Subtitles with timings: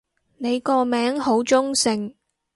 [0.39, 2.15] 你個名好中性